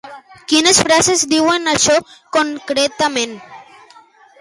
[0.51, 1.99] Quines frases diuen això,
[2.41, 3.41] concretament?